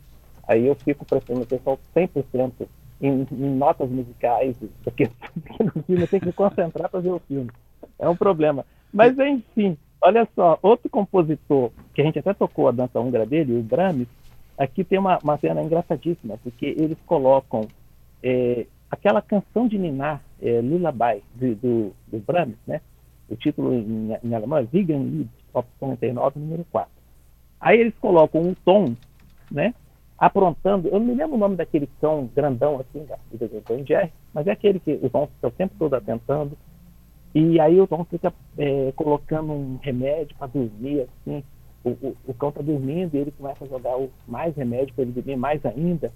Aí 0.48 0.66
eu 0.66 0.76
fico 0.76 1.06
prestando 1.06 1.42
atenção 1.42 1.78
100% 1.96 2.68
em, 3.02 3.28
em 3.32 3.56
notas 3.56 3.90
musicais, 3.90 4.56
porque, 4.84 5.10
no 5.60 5.84
filme 5.84 6.04
eu 6.04 6.08
tenho 6.08 6.22
que 6.22 6.28
me 6.28 6.34
concentrar 6.34 6.90
para 6.90 7.00
ver 7.00 7.12
o 7.12 7.20
filme. 7.20 7.50
É 8.00 8.08
um 8.08 8.16
problema. 8.16 8.66
Mas, 8.94 9.18
enfim, 9.20 9.78
olha 10.02 10.28
só, 10.34 10.58
outro 10.62 10.90
compositor, 10.90 11.72
que 11.94 12.02
a 12.02 12.06
gente 12.06 12.20
até 12.20 12.34
tocou 12.34 12.68
a 12.68 12.72
dança 12.72 13.00
húngara 13.00 13.26
dele, 13.26 13.58
o 13.58 13.62
Brahms, 13.62 14.08
aqui 14.58 14.84
tem 14.84 14.98
uma, 14.98 15.20
uma 15.22 15.38
cena 15.38 15.62
engraçadíssima, 15.62 16.40
porque 16.42 16.66
eles 16.66 16.98
colocam 17.06 17.68
é, 18.24 18.66
aquela 18.90 19.22
canção 19.22 19.68
de 19.68 19.78
Ninar, 19.78 20.22
é, 20.42 20.62
Lullaby, 20.62 21.24
do, 21.36 21.56
do, 21.56 21.94
do 22.08 22.20
Brahms, 22.20 22.58
né? 22.66 22.82
O 23.30 23.36
título 23.36 23.74
em, 23.74 24.16
em 24.24 24.34
alemão 24.34 24.58
é 24.58 24.64
Vegan 24.64 25.26
39, 25.80 26.40
número 26.40 26.66
4. 26.72 26.92
Aí 27.60 27.80
eles 27.80 27.94
colocam 28.00 28.42
um 28.42 28.54
tom, 28.54 28.96
né? 29.52 29.74
Aprontando, 30.18 30.88
eu 30.88 31.00
não 31.00 31.08
me 31.08 31.14
lembro 31.14 31.36
o 31.36 31.40
nome 31.40 31.56
daquele 31.56 31.88
cão 32.02 32.30
grandão 32.36 32.80
assim, 32.80 33.06
Jerry, 33.86 34.12
mas 34.34 34.48
é 34.48 34.52
aquele 34.52 34.80
que 34.80 35.00
o 35.02 35.10
Tom 35.10 35.28
fica 35.28 35.48
o 35.48 35.52
tempo 35.52 35.76
todo 35.78 35.94
atentando. 35.94 36.58
E 37.36 37.60
aí 37.60 37.80
o 37.80 37.86
Tom 37.86 38.04
fica 38.06 38.34
é, 38.58 38.92
colocando 38.96 39.54
um 39.54 39.78
remédio 39.82 40.36
para 40.38 40.48
dormir, 40.48 41.02
assim. 41.02 41.44
O, 41.84 41.90
o, 41.90 42.16
o 42.28 42.34
cão 42.34 42.50
está 42.50 42.62
dormindo 42.62 43.14
e 43.14 43.20
ele 43.20 43.32
começa 43.32 43.64
a 43.64 43.68
jogar 43.68 43.96
o, 43.98 44.10
mais 44.28 44.56
remédio 44.56 44.94
para 44.96 45.04
ele 45.04 45.12
dormir 45.12 45.36
mais 45.36 45.64
ainda. 45.64 46.12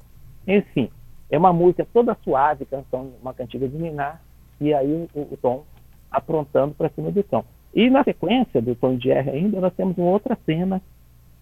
Enfim, 0.47 0.89
é 1.29 1.37
uma 1.37 1.53
música 1.53 1.87
toda 1.93 2.17
suave, 2.23 2.65
canção, 2.65 3.11
uma 3.21 3.33
cantiga 3.33 3.67
de 3.67 3.77
Minar, 3.77 4.21
e 4.59 4.73
aí 4.73 5.07
o, 5.13 5.21
o 5.21 5.37
Tom 5.37 5.63
aprontando 6.09 6.73
para 6.73 6.89
cima 6.89 7.11
do 7.11 7.23
cão. 7.23 7.45
E 7.73 7.89
na 7.89 8.03
sequência 8.03 8.61
do 8.61 8.75
Tom 8.75 8.99
Jerry 8.99 9.29
ainda, 9.29 9.61
nós 9.61 9.73
temos 9.73 9.97
uma 9.97 10.11
outra 10.11 10.37
cena 10.45 10.81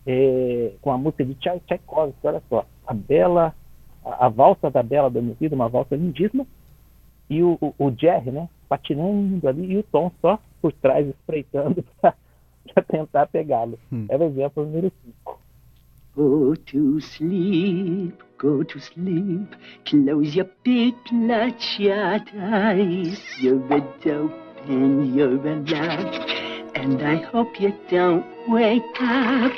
é, 0.06 0.74
com 0.82 0.92
a 0.92 0.98
música 0.98 1.26
de 1.26 1.36
Tchaikovsky, 1.36 2.20
olha 2.24 2.42
só, 2.50 2.66
a 2.86 2.94
Bela, 2.94 3.54
a, 4.06 4.26
a 4.26 4.30
valsa 4.30 4.70
da 4.70 4.84
Bela 4.84 5.08
Adormecida, 5.08 5.56
uma 5.56 5.70
valsa 5.70 5.96
lindíssima, 5.96 6.46
e 7.30 7.44
o, 7.44 7.58
o, 7.62 7.74
o, 7.78 7.92
Jerry, 7.92 8.32
né, 8.32 8.50
patinando 8.68 9.48
ali, 9.48 9.74
e 9.74 9.78
o 9.78 9.84
Tom 9.84 10.12
só 10.22 10.40
por 10.62 10.72
trás, 10.74 11.08
espreitando 11.08 11.84
para 12.02 12.84
tentar 12.88 13.28
pegá-lo. 13.28 13.78
Hum. 13.92 14.06
É 14.10 14.18
o 14.18 14.24
exemplo 14.24 14.66
número 14.66 14.92
5. 15.26 15.40
Go 16.16 16.56
to 16.56 17.00
sleep, 17.00 18.18
go 18.40 18.64
to 18.66 18.80
sleep, 18.80 19.56
close 19.86 20.36
your 20.36 20.50
big 20.64 20.96
bloodshot 21.10 22.26
eyes, 22.36 23.22
you're 23.40 23.64
a 23.74 23.80
dope 24.04 24.49
and 24.68 25.16
you're 25.16 25.36
alive. 25.36 26.30
And 26.76 27.02
I 27.02 27.16
hope 27.16 27.60
you 27.60 27.74
don't 27.90 28.26
wake 28.48 28.84
up. 29.02 29.54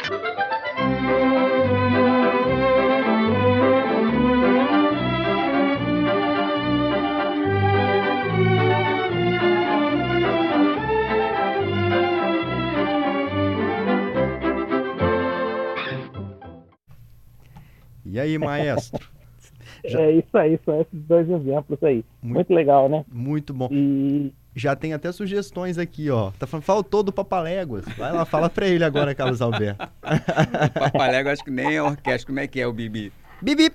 E 18.05 18.19
aí, 18.19 18.37
maestro? 18.37 18.99
Já... 19.85 20.01
É 20.01 20.11
isso 20.11 20.37
aí, 20.37 20.59
são 20.65 20.81
esses 20.81 21.01
dois 21.07 21.29
exemplos 21.29 21.81
aí. 21.81 22.03
Muito, 22.21 22.35
muito 22.35 22.53
legal, 22.53 22.89
né? 22.89 23.05
Muito 23.11 23.53
bom. 23.53 23.69
E 23.71 24.33
já 24.55 24.75
tem 24.75 24.93
até 24.93 25.11
sugestões 25.11 25.77
aqui, 25.77 26.09
ó. 26.09 26.31
Tá 26.37 26.45
falando, 26.45 26.63
faltou 26.63 27.03
do 27.03 27.11
Papaléguas. 27.11 27.85
Vai 27.97 28.11
lá, 28.11 28.25
fala 28.25 28.49
pra 28.49 28.67
ele 28.67 28.83
agora, 28.83 29.15
Carlos 29.15 29.41
Alberto. 29.41 29.87
Papaléguas 30.73 31.33
acho 31.33 31.43
que 31.43 31.51
nem 31.51 31.75
é 31.75 31.81
orquestra. 31.81 32.27
Como 32.27 32.39
é 32.39 32.47
que 32.47 32.59
é 32.59 32.67
o 32.67 32.73
Bibi? 32.73 33.11
Bibi! 33.41 33.71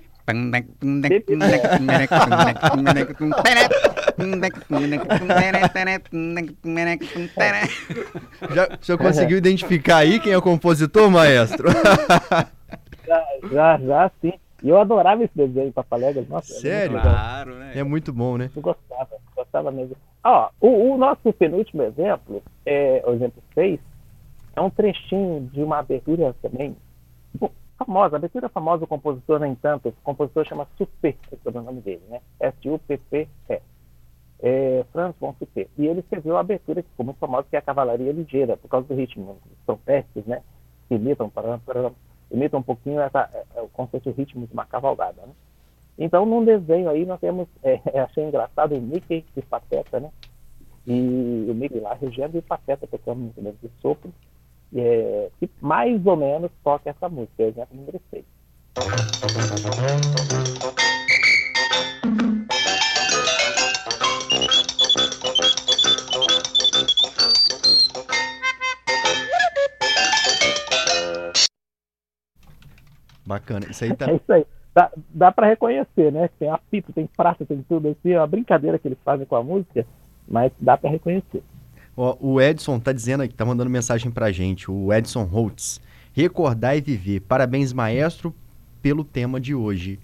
já, 8.53 8.77
já 8.81 8.97
conseguiu 8.97 9.37
identificar 9.37 9.97
aí 9.97 10.19
quem 10.19 10.33
é 10.33 10.37
o 10.37 10.41
compositor, 10.41 11.09
maestro? 11.09 11.69
já, 13.07 13.25
já, 13.49 13.77
já 13.77 14.11
sim. 14.21 14.33
E 14.63 14.69
eu 14.69 14.77
adorava 14.81 15.23
esse 15.23 15.33
desenho, 15.35 15.71
Papaléguas. 15.71 16.27
Nossa, 16.27 16.53
Sério? 16.55 16.97
É 16.97 17.01
claro, 17.01 17.55
né? 17.55 17.71
É 17.75 17.83
muito 17.83 18.11
bom, 18.11 18.37
né? 18.37 18.49
Eu 18.53 18.61
gostava, 18.61 19.09
gostava 19.35 19.71
mesmo. 19.71 19.95
Ó, 20.23 20.49
o, 20.59 20.93
o, 20.93 20.97
nosso 20.97 21.31
penúltimo 21.33 21.83
exemplo, 21.83 22.43
é, 22.65 23.03
o 23.05 23.13
exemplo 23.13 23.41
6, 23.53 23.79
é 24.55 24.61
um 24.61 24.69
trechinho 24.69 25.49
de 25.53 25.63
uma 25.63 25.79
abertura 25.79 26.35
também 26.41 26.75
famosa, 27.77 28.15
abertura 28.15 28.49
famosa 28.49 28.79
do 28.79 28.87
compositor, 28.87 29.39
nem 29.39 29.53
tanto, 29.55 29.89
o 29.89 29.93
compositor 30.03 30.45
chama 30.45 30.67
Supé, 30.77 31.15
esse 31.31 31.47
é 31.47 31.49
o 31.49 31.61
nome 31.61 31.81
dele, 31.81 32.01
né? 32.09 32.21
S-U-P-P-E. 32.39 33.61
É, 34.39 34.85
Franz 34.91 35.15
von 35.19 35.33
Supé. 35.39 35.67
E 35.77 35.87
ele 35.87 35.99
escreveu 36.01 36.37
a 36.37 36.41
abertura 36.41 36.83
que 36.83 36.89
ficou 36.89 37.05
muito 37.05 37.17
famosa, 37.17 37.47
que 37.49 37.55
é 37.55 37.59
a 37.59 37.61
Cavalaria 37.61 38.11
Ligeira, 38.11 38.57
por 38.57 38.67
causa 38.67 38.87
do 38.87 38.95
ritmo, 38.95 39.37
os 39.51 39.65
trompetes, 39.65 40.25
né? 40.25 40.41
Que 40.87 40.95
imitam, 40.95 41.31
imitam 42.31 42.59
um 42.59 42.63
pouquinho 42.63 42.99
essa, 42.99 43.29
é, 43.33 43.43
é, 43.55 43.61
o 43.61 43.69
conceito 43.69 44.11
de 44.11 44.17
ritmo 44.17 44.45
de 44.45 44.53
uma 44.53 44.65
cavalgada, 44.65 45.21
né? 45.21 45.33
Então, 45.97 46.25
num 46.27 46.45
desenho 46.45 46.89
aí, 46.89 47.05
nós 47.05 47.19
temos, 47.19 47.47
é, 47.63 47.81
achei 47.99 48.23
engraçado 48.23 48.75
o 48.75 48.81
Mickey 48.81 49.25
e 49.35 49.41
Pateta, 49.41 49.99
né? 49.99 50.11
E 50.85 51.47
o 51.49 51.53
Mickey 51.55 51.79
lá 51.79 51.95
regendo 51.95 52.37
e 52.37 52.41
Pateta 52.41 52.85
tocando 52.85 53.21
um 53.21 53.27
instrumento 53.27 53.57
de 53.61 53.69
sopro, 53.81 54.13
é, 54.75 55.29
que 55.39 55.49
mais 55.59 56.05
ou 56.05 56.15
menos 56.15 56.51
toca 56.63 56.89
essa 56.89 57.09
música, 57.09 57.43
é 57.43 57.47
exemplo 57.47 57.75
número 57.75 57.99
6. 58.11 58.23
Bacana. 73.25 73.65
Isso 73.69 73.83
aí 73.83 73.93
tá... 73.97 74.11
É 74.11 74.15
isso 74.15 74.31
aí 74.31 74.45
dá, 74.77 74.91
dá 75.11 75.31
para 75.31 75.47
reconhecer, 75.47 76.11
né? 76.11 76.29
Tem 76.37 76.51
apito, 76.51 76.93
tem 76.93 77.09
praça, 77.17 77.43
tem 77.43 77.65
tudo 77.67 77.87
assim, 77.89 78.11
é 78.11 78.19
uma 78.19 78.27
brincadeira 78.27 78.77
que 78.77 78.87
eles 78.87 78.99
fazem 79.03 79.25
com 79.25 79.35
a 79.35 79.43
música, 79.43 79.83
mas 80.27 80.51
dá 80.59 80.77
para 80.77 80.91
reconhecer. 80.91 81.41
o 81.95 82.39
Edson 82.39 82.79
tá 82.79 82.93
dizendo 82.93 83.23
aqui, 83.23 83.33
tá 83.33 83.43
mandando 83.43 83.71
mensagem 83.71 84.11
pra 84.11 84.31
gente, 84.31 84.69
o 84.69 84.93
Edson 84.93 85.23
Holtz. 85.23 85.81
Recordar 86.13 86.77
e 86.77 86.81
viver. 86.81 87.21
Parabéns, 87.21 87.73
maestro, 87.73 88.33
pelo 88.79 89.03
tema 89.03 89.39
de 89.39 89.55
hoje. 89.55 89.99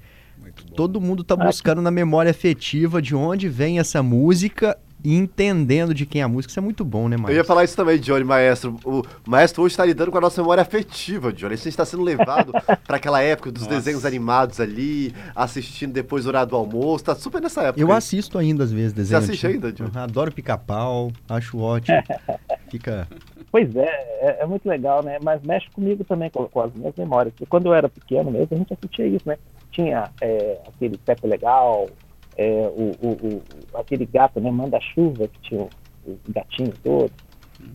Todo 0.76 1.00
mundo 1.00 1.24
tá 1.24 1.36
buscando 1.36 1.82
na 1.82 1.92
memória 1.92 2.32
afetiva 2.32 3.00
de 3.00 3.16
onde 3.16 3.48
vem 3.48 3.78
essa 3.78 4.02
música 4.02 4.78
e 5.04 5.16
entendendo 5.16 5.94
de 5.94 6.06
quem 6.06 6.22
é 6.22 6.24
a 6.24 6.28
música. 6.28 6.52
Isso 6.52 6.60
é 6.60 6.62
muito 6.62 6.86
bom, 6.86 7.10
né, 7.10 7.18
Maestro? 7.18 7.34
Eu 7.34 7.38
ia 7.38 7.44
falar 7.44 7.64
isso 7.64 7.76
também, 7.76 8.00
Johnny, 8.00 8.24
maestro. 8.24 8.78
O 8.86 9.04
maestro 9.28 9.64
hoje 9.64 9.74
está 9.74 9.86
lidando 9.86 10.12
com 10.12 10.18
a 10.18 10.22
nossa 10.22 10.42
memória 10.42 10.62
afetiva, 10.62 11.34
Johnny. 11.34 11.54
A 11.54 11.58
gente 11.58 11.70
está 11.70 11.86
sendo 11.86 12.04
levado 12.04 12.54
para 12.88 12.98
aquela 12.98 13.22
época 13.22 13.52
dos 13.52 13.64
nossa. 13.64 13.76
desenhos 13.76 14.06
animados 14.06 14.60
ali, 14.60 15.14
assistindo 15.36 15.92
depois 15.92 16.26
o 16.26 16.30
horário 16.30 16.50
do 16.50 16.56
almoço. 16.56 17.04
Tá 17.04 17.16
super 17.16 17.42
nessa 17.42 17.64
época. 17.64 17.82
Eu 17.82 17.92
aí. 17.92 17.98
assisto 17.98 18.38
ainda 18.38 18.64
às 18.64 18.72
vezes 18.72 18.94
desenhos. 18.94 19.26
Você 19.26 19.32
assiste 19.32 19.48
ainda, 19.48 19.72
Johnny? 19.72 19.92
Eu 19.94 20.02
adoro 20.02 20.32
pica-pau, 20.32 21.12
acho 21.28 21.60
ótimo. 21.60 22.02
Fica. 22.72 23.08
Pois 23.52 23.76
é, 23.76 23.88
é, 24.22 24.38
é, 24.42 24.46
muito 24.48 24.68
legal, 24.68 25.04
né? 25.04 25.20
Mas 25.22 25.44
mexe 25.44 25.70
comigo 25.70 26.04
também, 26.04 26.28
com, 26.32 26.48
com, 26.48 26.62
as 26.62 26.74
minhas 26.74 26.96
memórias. 26.96 27.32
Porque 27.34 27.46
quando 27.46 27.68
eu 27.68 27.74
era 27.76 27.88
pequeno 27.88 28.32
mesmo, 28.32 28.48
a 28.52 28.56
gente 28.56 28.74
assistia 28.74 29.06
isso, 29.06 29.30
né? 29.30 29.38
Tinha 29.72 30.10
é, 30.22 30.58
aquele 30.68 30.98
Pepe 30.98 31.28
Legal, 31.28 31.88
é, 32.38 32.68
o, 32.76 32.92
o, 33.02 33.12
o, 33.12 33.78
aquele 33.78 34.06
gato, 34.06 34.40
né, 34.40 34.50
manda-chuva, 34.50 35.28
que 35.28 35.40
tinha 35.42 35.62
o, 35.62 35.70
o 36.12 36.20
gatinho 36.30 36.74
todo. 36.84 37.12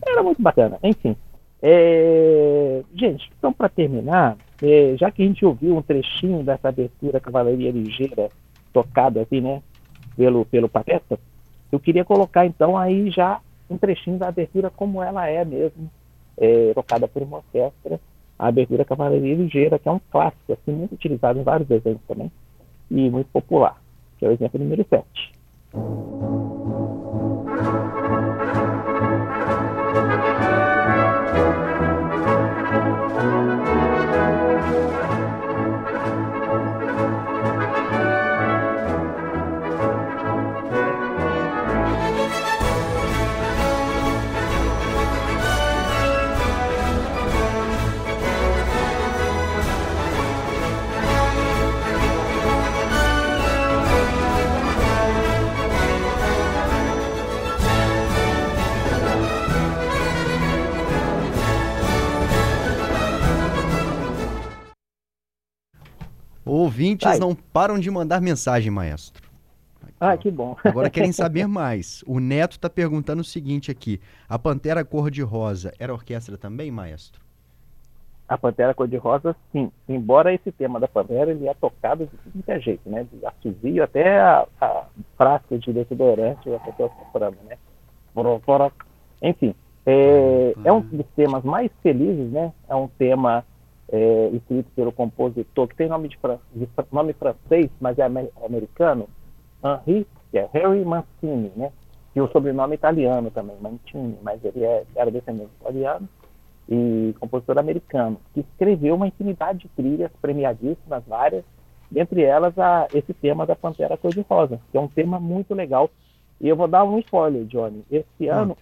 Era 0.05 0.23
muito 0.23 0.41
bacana. 0.41 0.77
Enfim. 0.83 1.15
É, 1.61 2.81
gente, 2.95 3.29
então 3.37 3.51
para 3.51 3.67
terminar, 3.67 4.37
é, 4.61 4.95
já 4.97 5.11
que 5.11 5.21
a 5.21 5.25
gente 5.25 5.45
ouviu 5.45 5.75
um 5.75 5.81
trechinho 5.81 6.41
dessa 6.41 6.69
abertura 6.69 7.19
Cavalaria 7.19 7.69
Ligeira 7.69 8.29
tocado 8.71 9.19
aqui, 9.19 9.41
né, 9.41 9.61
pelo, 10.15 10.45
pelo 10.45 10.69
Pateta, 10.69 11.19
eu 11.69 11.79
queria 11.79 12.05
colocar 12.05 12.45
então 12.45 12.77
aí 12.77 13.11
já 13.11 13.41
um 13.69 13.77
trechinho 13.77 14.17
da 14.17 14.29
abertura 14.29 14.69
como 14.69 15.03
ela 15.03 15.27
é 15.27 15.43
mesmo, 15.43 15.91
é, 16.37 16.73
tocada 16.73 17.09
por 17.09 17.21
uma 17.21 17.37
orquestra, 17.37 17.99
a 18.37 18.47
abertura 18.47 18.85
Cavalaria 18.85 19.35
Ligeira, 19.35 19.77
que 19.77 19.89
é 19.89 19.91
um 19.91 19.99
clássico, 20.09 20.53
assim, 20.53 20.71
muito 20.71 20.93
utilizado 20.93 21.39
em 21.39 21.43
vários 21.43 21.67
desenhos 21.67 21.99
também, 22.07 22.31
e 22.89 23.09
muito 23.09 23.27
popular 23.33 23.75
que 24.19 24.25
é 24.25 24.29
o 24.29 24.33
exemplo 24.33 24.59
número 24.59 24.85
7. 24.89 25.05
Ouvintes 66.69 67.17
não 67.17 67.33
param 67.33 67.79
de 67.79 67.89
mandar 67.89 68.21
mensagem, 68.21 68.69
maestro. 68.69 69.27
Ah, 69.99 70.15
que 70.15 70.29
bom. 70.29 70.55
Agora 70.63 70.87
querem 70.87 71.11
saber 71.11 71.47
mais. 71.47 72.03
O 72.05 72.19
Neto 72.19 72.51
está 72.53 72.69
perguntando 72.69 73.21
o 73.21 73.25
seguinte 73.25 73.71
aqui: 73.71 73.99
a 74.29 74.37
Pantera 74.37 74.85
Cor-de-Rosa 74.85 75.73
era 75.79 75.91
orquestra 75.91 76.37
também, 76.37 76.69
maestro? 76.69 77.19
A 78.27 78.37
Pantera 78.37 78.75
Cor-de-Rosa, 78.75 79.35
sim. 79.51 79.71
Embora 79.87 80.31
esse 80.31 80.51
tema 80.51 80.79
da 80.79 80.87
Pantera 80.87 81.31
ele 81.31 81.47
é 81.47 81.53
tocado 81.55 82.05
de 82.05 82.31
muita 82.35 82.59
jeito, 82.59 82.87
né? 82.87 83.07
De 83.11 83.25
assovio 83.25 83.83
até 83.83 84.19
a, 84.19 84.45
a 84.61 84.83
frasca 85.17 85.57
de 85.57 85.73
desodorante 85.73 86.53
a 86.53 86.59
pessoa 86.59 86.91
soprando, 86.99 87.37
né? 87.47 87.57
Enfim, 89.23 89.55
é, 89.87 90.53
é 90.63 90.71
um 90.71 90.81
dos 90.81 91.05
temas 91.15 91.43
mais 91.43 91.71
felizes, 91.81 92.31
né? 92.31 92.53
É 92.69 92.75
um 92.75 92.87
tema 92.87 93.43
é, 93.91 94.29
escrito 94.33 94.69
pelo 94.75 94.91
compositor, 94.91 95.67
que 95.67 95.75
tem 95.75 95.87
nome, 95.89 96.07
de, 96.07 96.17
de, 96.53 96.69
nome 96.91 97.13
francês, 97.13 97.69
mas 97.79 97.97
é 97.97 98.03
americano, 98.03 99.07
Henri, 99.63 100.07
que 100.31 100.37
é 100.37 100.49
Harry 100.53 100.85
Mancini, 100.85 101.51
né? 101.55 101.71
E 102.15 102.21
o 102.21 102.27
sobrenome 102.31 102.73
é 102.73 102.75
italiano 102.75 103.31
também, 103.31 103.55
Mancini, 103.61 104.17
mas 104.21 104.43
ele 104.43 104.63
é, 104.63 104.83
era 104.95 105.11
descendente 105.11 105.51
italiano 105.61 106.07
e 106.67 107.15
compositor 107.19 107.57
americano, 107.57 108.19
que 108.33 108.41
escreveu 108.41 108.95
uma 108.95 109.07
infinidade 109.07 109.59
de 109.59 109.67
trilhas 109.69 110.11
premiadíssimas, 110.21 111.03
várias, 111.07 111.43
dentre 111.89 112.23
elas 112.23 112.57
a, 112.59 112.87
esse 112.93 113.13
tema 113.13 113.45
da 113.45 113.55
Pantera 113.55 113.97
Cor-de-Rosa, 113.97 114.59
que 114.71 114.77
é 114.77 114.81
um 114.81 114.87
tema 114.87 115.19
muito 115.19 115.55
legal. 115.55 115.89
E 116.39 116.47
eu 116.47 116.55
vou 116.55 116.67
dar 116.67 116.83
um 116.83 116.99
spoiler, 116.99 117.45
Johnny. 117.45 117.83
Esse 117.89 118.29
hum. 118.29 118.31
ano, 118.31 118.57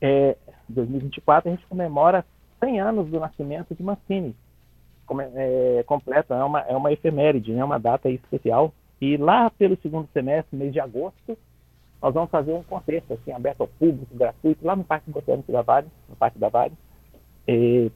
é, 0.00 0.36
2024, 0.68 1.50
a 1.50 1.54
gente 1.54 1.66
comemora 1.66 2.24
100 2.64 2.80
anos 2.80 3.08
do 3.08 3.20
nascimento 3.20 3.74
de 3.74 3.82
Mancini. 3.82 4.34
É, 5.34 5.84
completa, 5.86 6.34
é 6.34 6.42
uma, 6.44 6.60
é 6.60 6.74
uma 6.74 6.90
efeméride, 6.90 7.52
né, 7.52 7.62
uma 7.62 7.78
data 7.78 8.08
especial. 8.08 8.72
E 9.00 9.16
lá 9.18 9.50
pelo 9.50 9.76
segundo 9.82 10.08
semestre, 10.14 10.56
mês 10.56 10.72
de 10.72 10.80
agosto, 10.80 11.36
nós 12.00 12.14
vamos 12.14 12.30
fazer 12.30 12.52
um 12.52 12.62
concerto 12.62 13.12
assim, 13.12 13.32
aberto 13.32 13.60
ao 13.62 13.68
público, 13.68 14.14
gratuito, 14.14 14.66
lá 14.66 14.74
no 14.74 14.84
Parque 14.84 15.10
Botânico 15.10 15.52
da 15.52 15.60
Vale, 15.60 15.88
no 16.08 16.16
Parque 16.16 16.38
da 16.38 16.48
Vale, 16.48 16.72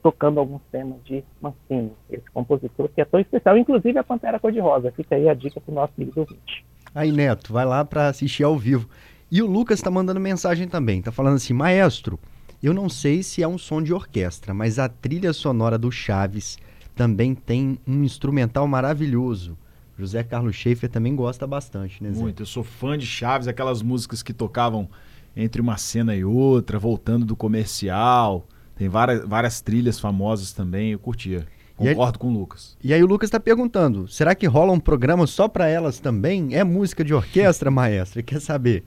tocando 0.03 0.39
alguns 0.39 0.61
temas 0.71 1.03
de 1.03 1.23
Mancini, 1.41 1.91
esse 2.11 2.29
compositor 2.31 2.89
que 2.89 3.01
é 3.01 3.05
tão 3.05 3.19
especial, 3.19 3.57
inclusive 3.57 3.97
a 3.97 4.03
Pantera 4.03 4.39
Cor-de-Rosa. 4.39 4.91
Fica 4.91 5.15
aí 5.15 5.27
a 5.27 5.33
dica 5.33 5.59
para 5.59 5.71
o 5.71 5.75
nosso 5.75 5.93
amigo 5.97 6.19
ouvinte. 6.19 6.65
Aí, 6.93 7.11
Neto, 7.11 7.51
vai 7.51 7.65
lá 7.65 7.83
para 7.83 8.07
assistir 8.07 8.43
ao 8.43 8.55
vivo. 8.57 8.87
E 9.31 9.41
o 9.41 9.47
Lucas 9.47 9.79
está 9.79 9.89
mandando 9.89 10.19
mensagem 10.19 10.67
também, 10.67 10.99
está 10.99 11.11
falando 11.11 11.35
assim, 11.35 11.53
maestro, 11.53 12.19
eu 12.67 12.73
não 12.73 12.89
sei 12.89 13.23
se 13.23 13.41
é 13.41 13.47
um 13.47 13.57
som 13.57 13.81
de 13.81 13.93
orquestra, 13.93 14.53
mas 14.53 14.79
a 14.79 14.89
trilha 14.89 15.31
sonora 15.31 15.77
do 15.77 15.91
Chaves 15.91 16.57
também 16.95 17.33
tem 17.33 17.79
um 17.87 18.03
instrumental 18.03 18.67
maravilhoso. 18.67 19.57
José 19.97 20.23
Carlos 20.23 20.55
Schaefer 20.55 20.89
também 20.89 21.15
gosta 21.15 21.45
bastante, 21.45 22.01
né, 22.03 22.11
Zé? 22.11 22.19
Muito, 22.21 22.41
eu 22.41 22.45
sou 22.45 22.63
fã 22.63 22.97
de 22.97 23.05
Chaves, 23.05 23.47
aquelas 23.47 23.81
músicas 23.81 24.23
que 24.23 24.33
tocavam 24.33 24.89
entre 25.35 25.61
uma 25.61 25.77
cena 25.77 26.15
e 26.15 26.23
outra, 26.23 26.79
voltando 26.79 27.25
do 27.25 27.35
comercial. 27.35 28.47
Tem 28.75 28.87
várias, 28.87 29.25
várias 29.25 29.61
trilhas 29.61 29.99
famosas 29.99 30.53
também, 30.53 30.91
eu 30.91 30.99
curtia. 30.99 31.45
Concordo 31.75 32.17
aí, 32.17 32.19
com 32.19 32.27
o 32.27 32.33
Lucas. 32.33 32.77
E 32.83 32.93
aí 32.93 33.01
o 33.01 33.07
Lucas 33.07 33.27
está 33.27 33.39
perguntando, 33.39 34.07
será 34.07 34.35
que 34.35 34.45
rola 34.45 34.73
um 34.73 34.79
programa 34.79 35.25
só 35.25 35.47
para 35.47 35.67
elas 35.67 35.99
também? 35.99 36.55
É 36.55 36.63
música 36.63 37.03
de 37.03 37.13
orquestra, 37.13 37.71
maestro? 37.71 38.21
Quer 38.21 38.41
saber? 38.41 38.83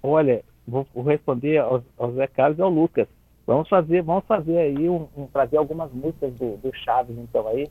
Olha, 0.00 0.44
vou, 0.66 0.86
vou 0.94 1.04
responder 1.04 1.58
ao, 1.58 1.82
ao, 1.98 2.12
Zé 2.12 2.26
Carlos 2.26 2.58
e 2.58 2.62
ao 2.62 2.70
Lucas. 2.70 3.08
Vamos 3.46 3.68
fazer, 3.68 4.02
vamos 4.02 4.24
fazer 4.26 4.58
aí 4.58 4.88
um, 4.88 5.08
um 5.16 5.26
trazer 5.26 5.56
algumas 5.56 5.90
músicas 5.92 6.32
do, 6.34 6.56
do 6.58 6.74
Chaves 6.74 7.16
então 7.18 7.46
aí 7.48 7.68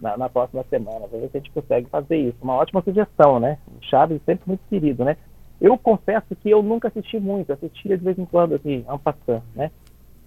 na, 0.00 0.16
na, 0.16 0.28
próxima 0.28 0.64
semana. 0.70 1.06
Vamos 1.06 1.20
ver 1.20 1.30
se 1.30 1.36
a 1.36 1.40
gente 1.40 1.52
consegue 1.52 1.88
fazer 1.88 2.16
isso. 2.16 2.36
Uma 2.40 2.54
ótima 2.54 2.82
sugestão, 2.82 3.40
né? 3.40 3.58
O 3.66 3.84
Chaves 3.84 4.20
sempre 4.24 4.44
muito 4.46 4.62
querido, 4.68 5.04
né? 5.04 5.16
Eu 5.60 5.76
confesso 5.76 6.34
que 6.36 6.48
eu 6.48 6.62
nunca 6.62 6.88
assisti 6.88 7.20
muito, 7.20 7.52
assistia 7.52 7.98
de 7.98 8.04
vez 8.04 8.18
em 8.18 8.24
quando 8.24 8.54
assim, 8.54 8.84
um 8.88 9.38
né? 9.54 9.70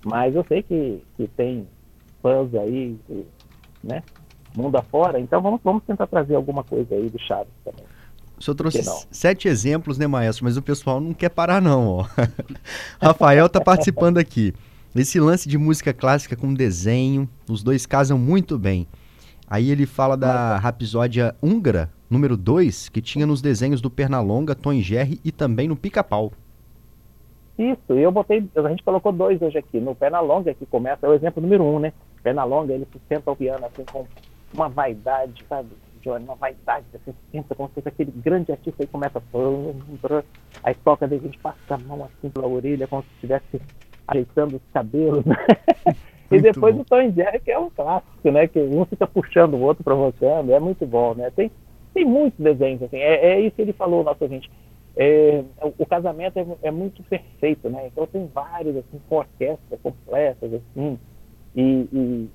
Mas 0.06 0.36
eu 0.36 0.44
sei 0.44 0.62
que, 0.62 1.04
que 1.16 1.28
tem 1.30 1.68
fãs 2.22 2.54
aí, 2.54 3.00
né? 3.84 4.04
Mundo 4.56 4.78
afora, 4.78 5.20
então 5.20 5.42
vamos, 5.42 5.62
vamos 5.64 5.84
tentar 5.84 6.06
trazer 6.06 6.36
alguma 6.36 6.64
coisa 6.64 6.94
aí 6.94 7.10
do 7.10 7.20
Chaves 7.20 7.54
também. 7.64 7.86
O 8.38 8.44
senhor 8.44 8.56
trouxe 8.56 8.84
sete 9.12 9.48
exemplos, 9.48 9.98
né, 9.98 10.08
maestro? 10.08 10.46
Mas 10.46 10.58
o 10.58 10.62
pessoal 10.62 11.00
não 11.00 11.14
quer 11.14 11.30
parar, 11.30 11.62
não. 11.62 11.88
Ó. 11.88 12.06
Rafael 13.02 13.46
está 13.46 13.62
participando 13.62 14.18
aqui. 14.18 14.54
Esse 14.96 15.20
lance 15.20 15.50
de 15.50 15.58
música 15.58 15.94
clássica 15.94 16.36
com 16.36 16.54
desenho, 16.54 17.28
os 17.50 17.64
dois 17.64 17.86
casam 17.86 18.18
muito 18.18 18.60
bem. 18.60 18.88
Aí 19.48 19.72
ele 19.72 19.86
fala 19.86 20.16
da 20.16 20.58
Rapsódia 20.58 21.36
húngara, 21.42 21.90
número 22.10 22.38
2, 22.38 22.90
que 22.90 23.02
tinha 23.02 23.26
nos 23.26 23.42
desenhos 23.42 23.82
do 23.82 23.90
Pernalonga, 23.90 24.56
Tom 24.56 24.74
e 24.74 24.82
Jerry 24.82 25.20
e 25.24 25.32
também 25.32 25.68
no 25.68 25.76
Pica-Pau. 25.76 26.32
Isso, 27.58 27.94
eu 27.94 28.12
botei, 28.12 28.44
a 28.56 28.70
gente 28.70 28.84
colocou 28.84 29.12
dois 29.12 29.42
hoje 29.42 29.58
aqui. 29.58 29.80
No 29.80 29.94
Pernalonga, 29.94 30.54
que 30.54 30.66
começa, 30.66 31.06
é 31.06 31.10
o 31.10 31.14
exemplo 31.14 31.42
número 31.42 31.64
um, 31.64 31.80
né? 31.80 31.94
Pernalonga, 32.24 32.74
ele 32.74 32.88
se 32.92 33.00
senta 33.08 33.30
ao 33.30 33.36
piano 33.36 33.66
assim 33.66 33.84
com 33.92 34.06
uma 34.54 34.70
vaidade, 34.70 35.44
sabe? 35.48 35.70
Johnny, 36.04 36.26
uma 36.26 36.36
vaidade, 36.36 36.86
você 36.92 37.14
pensa 37.32 37.56
como 37.56 37.70
se 37.70 37.76
fosse 37.76 37.88
aquele 37.88 38.12
grande 38.12 38.52
artista 38.52 38.84
e 38.84 38.88
começa. 38.88 39.22
Aí 40.64 40.76
toca, 40.84 41.08
daí 41.08 41.18
a 41.18 41.22
gente 41.22 41.38
passa 41.40 41.76
a 41.76 41.78
mão 41.78 42.04
assim 42.04 42.30
pela 42.30 42.48
orelha, 42.48 42.88
como 42.88 43.02
se 43.04 43.10
estivesse 43.16 43.62
ajeitando 44.08 44.58
os 44.58 44.62
cabelos. 44.74 45.24
Né? 45.26 45.36
e 46.30 46.42
depois 46.42 46.76
bom. 46.76 46.82
o 46.82 46.86
Tom 46.86 47.12
Jerry, 47.12 47.40
que 47.40 47.52
é 47.52 47.58
um 47.58 47.70
clássico, 47.70 48.32
né? 48.32 48.48
Que 48.48 48.60
um 48.60 48.86
fica 48.86 49.08
puxando 49.08 49.56
o 49.56 49.62
outro, 49.62 49.84
provocando, 49.84 50.52
é 50.52 50.60
muito 50.60 50.86
bom, 50.86 51.16
né? 51.16 51.32
Tem, 51.32 51.50
tem 51.94 52.06
muitos 52.06 52.40
desenhos, 52.40 52.84
assim, 52.84 52.98
é, 52.98 53.34
é 53.34 53.40
isso 53.40 53.56
que 53.56 53.62
ele 53.62 53.74
falou, 53.74 54.04
nosso 54.04 54.24
ouvinte. 54.24 54.52
É, 54.96 55.44
o, 55.80 55.86
casamento 55.88 56.38
é, 56.38 56.46
é, 56.68 56.72
muito 56.72 57.02
perfeito, 57.04 57.68
né? 57.70 57.88
Então 57.88 58.06
tem 58.06 58.30
vários, 58.34 58.76
assim, 58.78 59.02
com 59.10 59.16
orquestras 59.16 59.80
completas, 59.82 60.54
assim, 60.54 61.00
e, 61.56 61.88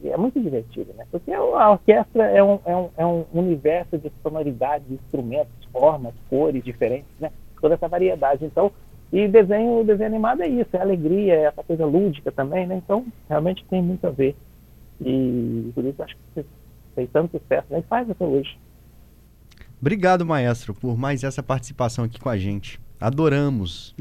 e, 0.03 0.09
é 0.09 0.17
muito 0.17 0.41
divertido, 0.41 0.93
né? 0.95 1.05
Porque 1.11 1.33
a 1.33 1.71
orquestra 1.71 2.25
é 2.25 2.43
um, 2.43 2.61
é 2.65 2.77
um, 2.77 2.89
é 2.97 3.07
um 3.07 3.25
universo 3.33 3.99
de 3.99 4.13
sonoridades, 4.23 4.91
instrumentos, 4.91 5.53
formas, 5.73 6.15
cores 6.31 6.63
diferentes, 6.63 7.11
né? 7.19 7.31
toda 7.61 7.75
essa 7.75 7.89
variedade. 7.89 8.45
Então, 8.45 8.73
e 9.13 9.27
desenho, 9.27 9.85
desenho 9.85 10.09
animado 10.09 10.43
é 10.43 10.49
isso, 10.49 10.69
é 10.73 10.81
alegria, 10.81 11.35
é 11.35 11.43
essa 11.45 11.63
coisa 11.63 11.85
lúdica 11.87 12.31
também, 12.31 12.67
né? 12.67 12.77
Então, 12.77 13.07
realmente 13.29 13.65
tem 13.69 13.83
muito 13.83 14.07
a 14.07 14.11
ver. 14.11 14.37
E 15.01 15.71
por 15.75 15.85
isso 15.85 16.03
acho 16.03 16.17
que 16.35 16.45
fez 16.95 17.09
tanto 17.13 17.39
sucesso, 17.39 17.67
né? 17.71 17.81
E 17.81 17.83
faz 17.83 18.09
até 18.11 18.25
hoje. 18.25 18.59
Obrigado, 19.81 20.27
maestro, 20.27 20.75
por 20.75 20.97
mais 20.97 21.25
essa 21.25 21.43
participação 21.43 22.05
aqui 22.05 22.19
com 22.19 22.29
a 22.29 22.37
gente. 22.37 22.81
Adoramos. 23.01 23.95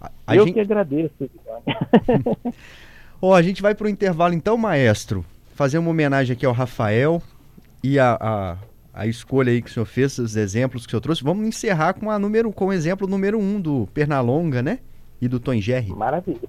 A, 0.00 0.10
a 0.26 0.36
Eu 0.36 0.44
gente... 0.44 0.54
que 0.54 0.60
agradeço. 0.60 1.14
Ó, 3.20 3.30
oh, 3.30 3.34
a 3.34 3.42
gente 3.42 3.62
vai 3.62 3.74
para 3.74 3.86
o 3.86 3.90
intervalo 3.90 4.34
então, 4.34 4.56
maestro, 4.56 5.24
fazer 5.54 5.78
uma 5.78 5.90
homenagem 5.90 6.34
aqui 6.34 6.44
ao 6.44 6.52
Rafael 6.52 7.22
e 7.82 7.98
a, 7.98 8.16
a, 8.20 8.56
a, 8.92 9.06
escolha 9.06 9.50
aí 9.50 9.62
que 9.62 9.70
o 9.70 9.72
senhor 9.72 9.86
fez, 9.86 10.18
os 10.18 10.36
exemplos 10.36 10.82
que 10.82 10.88
o 10.88 10.90
senhor 10.90 11.00
trouxe. 11.00 11.24
Vamos 11.24 11.46
encerrar 11.46 11.94
com, 11.94 12.10
a 12.10 12.18
número, 12.18 12.52
com 12.52 12.66
o 12.66 12.72
exemplo 12.72 13.06
número 13.06 13.38
um 13.38 13.60
do 13.60 13.88
Pernalonga, 13.94 14.62
né? 14.62 14.80
E 15.20 15.28
do 15.28 15.40
Tom 15.40 15.58
Jerry. 15.58 15.90
Maravilha. 15.90 16.48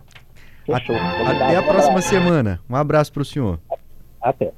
Fechou. 0.66 0.96
Até 0.98 1.56
a 1.56 1.64
próxima 1.64 2.02
semana. 2.02 2.60
Um 2.70 2.76
abraço 2.76 3.14
para 3.14 3.22
o 3.22 3.26
senhor. 3.26 3.60
Até. 4.22 4.52